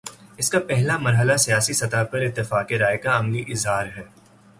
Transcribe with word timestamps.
اس 0.37 0.49
کا 0.49 0.59
پہلا 0.59 0.97
مرحلہ 0.97 1.35
سیاسی 1.35 1.73
سطح 1.73 2.03
پر 2.11 2.21
اتفاق 2.21 2.71
رائے 2.71 2.97
کا 2.97 3.17
عملی 3.19 3.43
اظہار 3.47 3.85
ہے۔ 3.97 4.03